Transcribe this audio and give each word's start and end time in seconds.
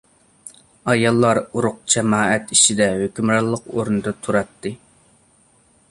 ئاياللار 0.93 1.39
ئۇرۇق-جامائەت 1.59 2.55
ئىچىدە 2.57 2.89
ھۆكۈمرانلىق 3.03 3.71
ئورۇندا 3.75 4.19
تۇراتتى. 4.25 4.77